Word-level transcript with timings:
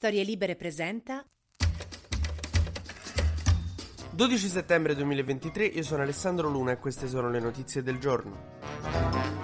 Storie 0.00 0.24
Libere 0.24 0.56
presenta 0.56 1.22
12 4.12 4.48
settembre 4.48 4.94
2023, 4.94 5.66
io 5.66 5.82
sono 5.82 6.00
Alessandro 6.00 6.48
Luna 6.48 6.72
e 6.72 6.78
queste 6.78 7.06
sono 7.06 7.28
le 7.28 7.38
notizie 7.38 7.82
del 7.82 7.98
giorno. 7.98 9.39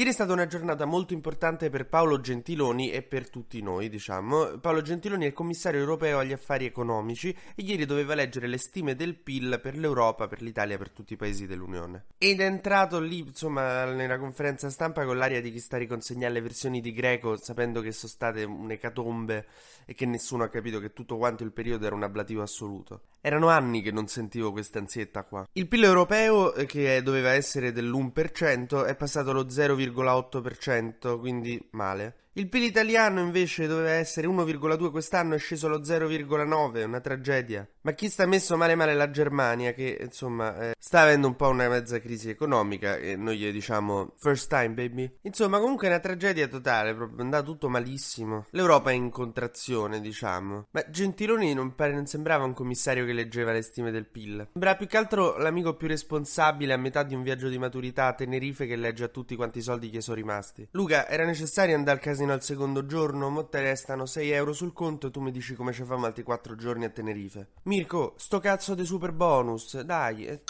Ieri 0.00 0.12
è 0.12 0.14
stata 0.14 0.32
una 0.32 0.46
giornata 0.46 0.86
molto 0.86 1.12
importante 1.12 1.68
per 1.68 1.86
Paolo 1.86 2.20
Gentiloni 2.20 2.90
e 2.90 3.02
per 3.02 3.28
tutti 3.28 3.60
noi, 3.60 3.90
diciamo. 3.90 4.58
Paolo 4.58 4.80
Gentiloni 4.80 5.24
è 5.24 5.26
il 5.26 5.34
commissario 5.34 5.78
europeo 5.78 6.20
agli 6.20 6.32
affari 6.32 6.64
economici 6.64 7.28
e 7.28 7.62
ieri 7.62 7.84
doveva 7.84 8.14
leggere 8.14 8.46
le 8.46 8.56
stime 8.56 8.94
del 8.94 9.14
PIL 9.14 9.60
per 9.60 9.76
l'Europa, 9.76 10.26
per 10.26 10.40
l'Italia, 10.40 10.78
per 10.78 10.88
tutti 10.88 11.12
i 11.12 11.16
paesi 11.16 11.46
dell'Unione. 11.46 12.06
Ed 12.16 12.40
è 12.40 12.46
entrato 12.46 12.98
lì, 12.98 13.18
insomma, 13.18 13.84
nella 13.84 14.18
conferenza 14.18 14.70
stampa 14.70 15.04
con 15.04 15.18
l'aria 15.18 15.42
di 15.42 15.52
chi 15.52 15.58
sta 15.58 15.76
riconsegnando 15.76 16.32
le 16.32 16.40
versioni 16.40 16.80
di 16.80 16.94
greco, 16.94 17.36
sapendo 17.36 17.82
che 17.82 17.92
sono 17.92 18.10
state 18.10 18.44
un'ecatombe 18.44 19.46
e 19.84 19.92
che 19.92 20.06
nessuno 20.06 20.44
ha 20.44 20.48
capito 20.48 20.80
che 20.80 20.94
tutto 20.94 21.18
quanto 21.18 21.42
il 21.42 21.52
periodo 21.52 21.84
era 21.84 21.94
un 21.94 22.04
ablativo 22.04 22.40
assoluto. 22.40 23.02
Erano 23.20 23.48
anni 23.48 23.82
che 23.82 23.90
non 23.90 24.06
sentivo 24.06 24.50
questa 24.50 24.78
ansietta 24.78 25.24
qua. 25.24 25.46
Il 25.52 25.68
PIL 25.68 25.84
europeo, 25.84 26.54
eh, 26.54 26.64
che 26.64 27.02
doveva 27.02 27.32
essere 27.32 27.70
dell'1%, 27.70 28.86
è 28.86 28.96
passato 28.96 29.28
allo 29.28 29.50
0,8%, 29.90 31.18
quindi 31.18 31.68
male. 31.72 32.14
Il 32.34 32.48
PIL 32.48 32.62
italiano 32.62 33.20
invece 33.20 33.66
doveva 33.66 33.90
essere 33.90 34.28
1,2 34.28 34.92
quest'anno, 34.92 35.34
è 35.34 35.38
sceso 35.38 35.66
allo 35.66 35.80
0,9, 35.80 36.84
una 36.84 37.00
tragedia. 37.00 37.68
Ma 37.80 37.90
chi 37.90 38.08
sta 38.08 38.24
messo 38.24 38.56
male 38.56 38.76
male 38.76 38.94
la 38.94 39.10
Germania, 39.10 39.72
che 39.72 39.98
insomma 40.00 40.56
eh, 40.56 40.74
sta 40.78 41.00
avendo 41.00 41.26
un 41.26 41.34
po' 41.34 41.48
una 41.48 41.68
mezza 41.68 41.98
crisi 41.98 42.30
economica, 42.30 42.96
e 42.98 43.16
noi 43.16 43.36
gli 43.36 43.50
diciamo 43.50 44.14
first 44.16 44.48
time 44.48 44.70
baby. 44.70 45.12
Insomma, 45.22 45.58
comunque 45.58 45.88
è 45.88 45.90
una 45.90 45.98
tragedia 45.98 46.46
totale, 46.46 46.94
proprio 46.94 47.18
è 47.18 47.22
andato 47.22 47.46
tutto 47.46 47.68
malissimo. 47.68 48.46
L'Europa 48.50 48.90
è 48.90 48.94
in 48.94 49.10
contrazione, 49.10 50.00
diciamo. 50.00 50.68
Ma 50.70 50.84
Gentiloni 50.88 51.52
non, 51.52 51.74
pare, 51.74 51.94
non 51.94 52.06
sembrava 52.06 52.44
un 52.44 52.54
commissario 52.54 53.04
che 53.06 53.12
leggeva 53.12 53.50
le 53.50 53.62
stime 53.62 53.90
del 53.90 54.06
PIL. 54.06 54.46
Sembrava 54.52 54.76
più 54.76 54.86
che 54.86 54.96
altro 54.96 55.36
l'amico 55.36 55.74
più 55.74 55.88
responsabile 55.88 56.74
a 56.74 56.76
metà 56.76 57.02
di 57.02 57.16
un 57.16 57.22
viaggio 57.22 57.48
di 57.48 57.58
maturità 57.58 58.06
a 58.06 58.14
Tenerife 58.14 58.66
che 58.66 58.76
legge 58.76 59.02
a 59.02 59.08
tutti 59.08 59.34
quanti 59.34 59.58
i 59.58 59.62
soldi 59.62 59.90
che 59.90 60.00
sono 60.00 60.16
rimasti. 60.16 60.68
Luca, 60.70 61.08
era 61.08 61.24
necessario 61.24 61.74
andare 61.74 61.98
al 61.98 62.04
casino 62.04 62.18
al 62.32 62.42
secondo 62.42 62.86
giorno? 62.86 63.28
Mo 63.30 63.46
te 63.46 63.60
restano 63.60 64.06
6 64.06 64.30
euro 64.30 64.52
sul 64.52 64.72
conto 64.72 65.08
e 65.08 65.10
tu 65.10 65.20
mi 65.20 65.30
dici 65.30 65.54
come 65.54 65.72
ci 65.72 65.84
famo 65.84 66.06
altri 66.06 66.22
4 66.22 66.56
giorni 66.56 66.84
a 66.84 66.90
Tenerife. 66.90 67.48
Mirko, 67.64 68.14
sto 68.16 68.38
cazzo 68.40 68.74
di 68.74 68.84
super 68.84 69.12
bonus, 69.12 69.80
dai. 69.80 70.40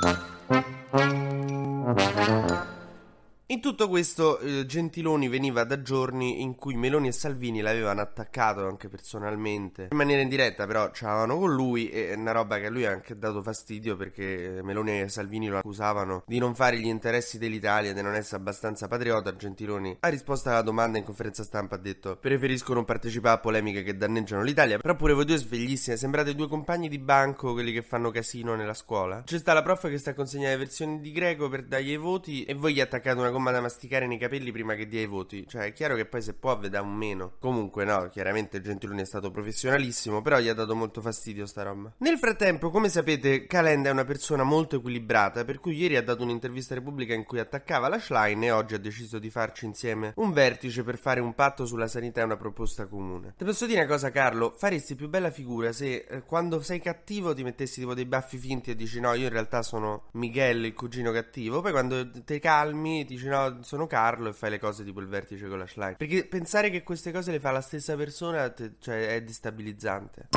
Eh. 3.50 3.54
In 3.54 3.60
tutto 3.60 3.88
questo, 3.88 4.38
eh, 4.38 4.64
Gentiloni 4.64 5.28
veniva 5.28 5.64
da 5.64 5.82
giorni 5.82 6.40
in 6.40 6.54
cui 6.54 6.76
Meloni 6.76 7.08
e 7.08 7.12
Salvini 7.12 7.60
l'avevano 7.60 8.00
attaccato 8.00 8.64
anche 8.64 8.88
personalmente, 8.88 9.88
in 9.90 9.96
maniera 9.96 10.22
indiretta, 10.22 10.66
però 10.66 10.88
c'avevano 10.92 11.36
con 11.36 11.52
lui 11.52 11.90
e 11.90 12.14
una 12.14 12.30
roba 12.30 12.58
che 12.58 12.66
a 12.66 12.70
lui 12.70 12.86
ha 12.86 12.92
anche 12.92 13.18
dato 13.18 13.42
fastidio 13.42 13.96
perché 13.96 14.60
Meloni 14.62 15.00
e 15.00 15.08
Salvini 15.08 15.48
lo 15.48 15.58
accusavano 15.58 16.22
di 16.26 16.38
non 16.38 16.54
fare 16.54 16.78
gli 16.78 16.86
interessi 16.86 17.38
dell'Italia, 17.38 17.92
di 17.92 18.00
non 18.02 18.14
essere 18.14 18.36
abbastanza 18.36 18.86
patriota. 18.86 19.34
Gentiloni 19.34 19.96
ha 19.98 20.08
risposto 20.08 20.48
alla 20.48 20.62
domanda 20.62 20.98
in 20.98 21.04
conferenza 21.04 21.42
stampa, 21.42 21.74
ha 21.74 21.78
detto 21.78 22.16
preferisco 22.16 22.72
non 22.72 22.84
partecipare 22.84 23.36
a 23.36 23.40
polemiche 23.40 23.82
che 23.82 23.96
danneggiano 23.96 24.42
l'Italia, 24.42 24.78
però 24.78 24.94
pure 24.94 25.12
voi 25.12 25.24
due 25.24 25.36
sveglissime, 25.36 25.96
sembrate 25.96 26.36
due 26.36 26.48
compagni 26.48 26.88
di 26.88 26.98
banco, 26.98 27.52
quelli 27.52 27.72
che 27.72 27.82
fanno 27.82 28.10
casino 28.10 28.54
nella 28.54 28.74
scuola. 28.74 29.22
C'è 29.24 29.38
sta 29.38 29.52
la 29.52 29.62
prof 29.62 29.88
che 29.88 29.98
sta 29.98 30.14
consegnando 30.14 30.56
le 30.56 30.64
versioni 30.64 31.00
di 31.00 31.10
greco 31.10 31.48
per 31.48 31.64
dargli 31.64 31.90
i 31.90 31.96
voti 31.96 32.44
e 32.44 32.54
voi 32.54 32.74
gli 32.74 32.80
attaccate 32.80 33.18
una 33.18 33.30
gomma 33.40 33.50
da 33.50 33.62
masticare 33.62 34.06
nei 34.06 34.18
capelli 34.18 34.52
prima 34.52 34.74
che 34.74 34.86
dia 34.86 35.00
i 35.00 35.06
voti. 35.06 35.46
Cioè, 35.48 35.64
è 35.64 35.72
chiaro 35.72 35.96
che 35.96 36.04
poi 36.04 36.20
se 36.20 36.34
può 36.34 36.58
veda 36.58 36.82
un 36.82 36.94
meno. 36.94 37.36
Comunque, 37.40 37.84
no, 37.84 38.08
chiaramente 38.10 38.60
Gentiloni 38.60 39.00
è 39.00 39.06
stato 39.06 39.30
professionalissimo, 39.30 40.20
però 40.20 40.38
gli 40.38 40.48
ha 40.48 40.54
dato 40.54 40.76
molto 40.76 41.00
fastidio 41.00 41.46
sta 41.46 41.62
roba. 41.62 41.92
Nel 41.98 42.18
frattempo, 42.18 42.70
come 42.70 42.90
sapete, 42.90 43.46
Calenda 43.46 43.88
è 43.88 43.92
una 43.92 44.04
persona 44.04 44.42
molto 44.42 44.76
equilibrata, 44.76 45.44
per 45.44 45.58
cui 45.58 45.74
ieri 45.74 45.96
ha 45.96 46.02
dato 46.02 46.22
un'intervista 46.22 46.74
a 46.74 46.78
Repubblica 46.78 47.14
in 47.14 47.24
cui 47.24 47.38
attaccava 47.38 47.88
la 47.88 47.98
Schlein 47.98 48.42
e 48.44 48.50
oggi 48.50 48.74
ha 48.74 48.78
deciso 48.78 49.18
di 49.18 49.30
farci 49.30 49.64
insieme 49.64 50.12
un 50.16 50.32
vertice 50.32 50.82
per 50.82 50.98
fare 50.98 51.20
un 51.20 51.34
patto 51.34 51.64
sulla 51.64 51.88
sanità 51.88 52.20
e 52.20 52.24
una 52.24 52.36
proposta 52.36 52.86
comune. 52.86 53.34
Ti 53.38 53.44
posso 53.44 53.64
dire 53.66 53.80
una 53.80 53.88
cosa, 53.88 54.10
Carlo? 54.10 54.52
Faresti 54.54 54.94
più 54.94 55.08
bella 55.08 55.30
figura 55.30 55.72
se 55.72 56.06
eh, 56.08 56.22
quando 56.24 56.60
sei 56.60 56.80
cattivo 56.80 57.32
ti 57.32 57.42
mettessi 57.42 57.80
tipo 57.80 57.94
dei 57.94 58.04
baffi 58.04 58.36
finti 58.36 58.70
e 58.70 58.76
dici 58.76 59.00
no, 59.00 59.14
io 59.14 59.24
in 59.24 59.32
realtà 59.32 59.62
sono 59.62 60.08
Miguel, 60.12 60.64
il 60.64 60.74
cugino 60.74 61.10
cattivo, 61.12 61.60
poi 61.62 61.70
quando 61.70 62.10
ti 62.10 62.38
calmi 62.38 63.04
dici 63.04 63.28
no, 63.30 63.62
sono 63.62 63.86
Carlo 63.86 64.28
e 64.28 64.32
fai 64.32 64.50
le 64.50 64.58
cose 64.58 64.84
tipo 64.84 65.00
il 65.00 65.06
vertice 65.06 65.48
con 65.48 65.58
la 65.58 65.66
Schlein. 65.66 65.96
Perché 65.96 66.26
pensare 66.26 66.70
che 66.70 66.82
queste 66.82 67.12
cose 67.12 67.30
le 67.30 67.40
fa 67.40 67.50
la 67.50 67.60
stessa 67.60 67.96
persona 67.96 68.50
te- 68.50 68.74
cioè, 68.78 69.14
è 69.14 69.22
destabilizzante. 69.22 70.28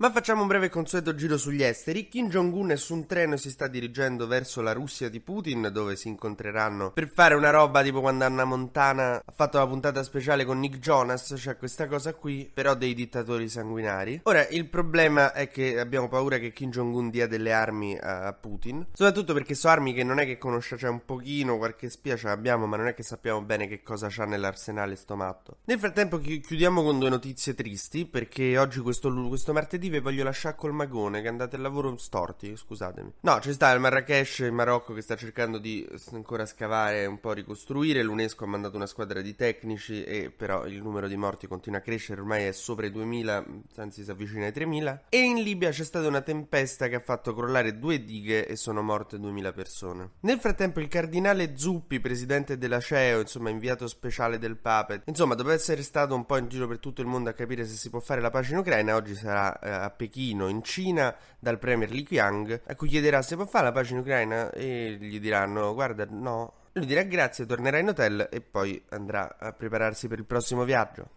Ma 0.00 0.12
facciamo 0.12 0.42
un 0.42 0.46
breve 0.46 0.68
consueto 0.68 1.12
giro 1.16 1.36
sugli 1.36 1.64
esteri. 1.64 2.06
Kim 2.06 2.28
Jong-un 2.28 2.70
è 2.70 2.76
su 2.76 2.94
un 2.94 3.06
treno 3.06 3.34
e 3.34 3.36
si 3.36 3.50
sta 3.50 3.66
dirigendo 3.66 4.28
verso 4.28 4.60
la 4.60 4.72
Russia 4.72 5.08
di 5.08 5.18
Putin, 5.18 5.70
dove 5.72 5.96
si 5.96 6.06
incontreranno 6.06 6.92
per 6.92 7.10
fare 7.12 7.34
una 7.34 7.50
roba 7.50 7.82
tipo 7.82 8.00
quando 8.00 8.24
Anna 8.24 8.44
Montana 8.44 9.16
ha 9.16 9.32
fatto 9.34 9.58
la 9.58 9.66
puntata 9.66 10.04
speciale 10.04 10.44
con 10.44 10.60
Nick 10.60 10.78
Jonas, 10.78 11.34
c'è 11.34 11.56
questa 11.56 11.88
cosa 11.88 12.14
qui, 12.14 12.48
però 12.54 12.76
dei 12.76 12.94
dittatori 12.94 13.48
sanguinari. 13.48 14.20
Ora, 14.22 14.46
il 14.46 14.68
problema 14.68 15.32
è 15.32 15.48
che 15.48 15.80
abbiamo 15.80 16.06
paura 16.06 16.38
che 16.38 16.52
Kim 16.52 16.70
Jong-un 16.70 17.10
dia 17.10 17.26
delle 17.26 17.52
armi 17.52 17.98
a 18.00 18.32
Putin, 18.34 18.86
soprattutto 18.92 19.32
perché 19.32 19.56
so 19.56 19.66
armi 19.66 19.94
che 19.94 20.04
non 20.04 20.20
è 20.20 20.26
che 20.26 20.38
conosce, 20.38 20.76
c'è 20.76 20.88
un 20.88 21.04
pochino, 21.04 21.58
qualche 21.58 21.90
spia 21.90 22.14
ce 22.14 22.28
l'abbiamo, 22.28 22.66
ma 22.66 22.76
non 22.76 22.86
è 22.86 22.94
che 22.94 23.02
sappiamo 23.02 23.42
bene 23.42 23.66
che 23.66 23.82
cosa 23.82 24.06
c'ha 24.08 24.26
nell'arsenale 24.26 24.94
sto 24.94 25.16
matto. 25.16 25.56
Nel 25.64 25.80
frattempo 25.80 26.18
chi- 26.18 26.38
chiudiamo 26.38 26.84
con 26.84 27.00
due 27.00 27.08
notizie 27.08 27.54
tristi, 27.54 28.06
perché 28.06 28.56
oggi 28.56 28.78
questo, 28.78 29.12
questo 29.26 29.52
martedì 29.52 29.86
vi 29.88 30.00
voglio 30.00 30.24
lasciare 30.24 30.56
col 30.56 30.72
magone 30.72 31.22
che 31.22 31.28
andate 31.28 31.56
al 31.56 31.62
lavoro 31.62 31.96
storti, 31.96 32.56
scusatemi. 32.56 33.12
No, 33.20 33.40
ci 33.40 33.52
sta 33.52 33.72
il 33.72 33.80
Marrakesh 33.80 34.38
in 34.40 34.54
Marocco 34.54 34.92
che 34.94 35.02
sta 35.02 35.16
cercando 35.16 35.58
di 35.58 35.86
ancora 36.12 36.46
scavare 36.46 37.02
e 37.02 37.06
un 37.06 37.20
po' 37.20 37.32
ricostruire. 37.32 38.02
L'UNESCO 38.02 38.44
ha 38.44 38.48
mandato 38.48 38.76
una 38.76 38.86
squadra 38.86 39.20
di 39.20 39.34
tecnici 39.34 40.04
e 40.04 40.30
però 40.30 40.66
il 40.66 40.82
numero 40.82 41.08
di 41.08 41.16
morti 41.16 41.46
continua 41.46 41.78
a 41.78 41.82
crescere, 41.82 42.20
ormai 42.20 42.44
è 42.44 42.52
sopra 42.52 42.86
i 42.86 42.90
2000, 42.90 43.44
anzi 43.76 44.04
si 44.04 44.10
avvicina 44.10 44.46
ai 44.46 44.52
3000. 44.52 45.04
E 45.08 45.18
in 45.18 45.42
Libia 45.42 45.70
c'è 45.70 45.84
stata 45.84 46.06
una 46.06 46.20
tempesta 46.20 46.88
che 46.88 46.96
ha 46.96 47.00
fatto 47.00 47.34
crollare 47.34 47.78
due 47.78 48.02
dighe 48.04 48.46
e 48.46 48.56
sono 48.56 48.82
morte 48.82 49.18
2000 49.18 49.52
persone. 49.52 50.10
Nel 50.20 50.38
frattempo 50.38 50.80
il 50.80 50.88
cardinale 50.88 51.56
Zuppi, 51.56 52.00
presidente 52.00 52.58
della 52.58 52.80
CEO, 52.80 53.20
insomma 53.20 53.50
inviato 53.50 53.86
speciale 53.86 54.38
del 54.38 54.56
Papa, 54.56 55.00
insomma 55.04 55.34
dopo 55.34 55.50
essere 55.50 55.82
stato 55.82 56.14
un 56.14 56.26
po' 56.26 56.36
in 56.36 56.48
giro 56.48 56.66
per 56.66 56.78
tutto 56.78 57.00
il 57.00 57.06
mondo 57.06 57.30
a 57.30 57.32
capire 57.32 57.66
se 57.66 57.74
si 57.74 57.90
può 57.90 58.00
fare 58.00 58.20
la 58.20 58.30
pace 58.30 58.52
in 58.52 58.58
Ucraina, 58.58 58.94
oggi 58.94 59.14
sarà 59.14 59.58
eh, 59.58 59.70
a 59.82 59.90
Pechino, 59.90 60.48
in 60.48 60.62
Cina, 60.62 61.14
dal 61.38 61.58
premier 61.58 61.90
Li 61.90 62.02
Qiang, 62.02 62.62
a 62.66 62.74
cui 62.74 62.88
chiederà 62.88 63.22
se 63.22 63.36
può 63.36 63.46
fare 63.46 63.66
la 63.66 63.72
pace 63.72 63.94
in 63.94 64.00
Ucraina 64.00 64.50
e 64.50 64.96
gli 65.00 65.20
diranno 65.20 65.74
guarda 65.74 66.06
no. 66.08 66.54
Lui 66.72 66.86
dirà 66.86 67.02
grazie, 67.02 67.46
tornerà 67.46 67.78
in 67.78 67.88
hotel 67.88 68.28
e 68.30 68.40
poi 68.40 68.80
andrà 68.90 69.36
a 69.38 69.52
prepararsi 69.52 70.08
per 70.08 70.18
il 70.18 70.26
prossimo 70.26 70.64
viaggio. 70.64 71.08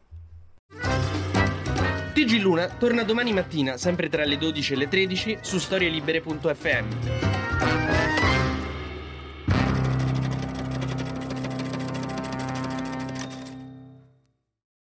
TG 2.13 2.41
Luna 2.41 2.67
torna 2.67 3.03
domani 3.03 3.31
mattina, 3.31 3.77
sempre 3.77 4.09
tra 4.09 4.25
le 4.25 4.37
12 4.37 4.73
e 4.73 4.75
le 4.75 4.87
13, 4.87 5.37
su 5.41 5.59
storielibere.fm. 5.59 7.99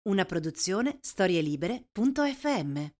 Una 0.02 0.24
produzione 0.24 0.98
storielibere.fm 1.00 2.99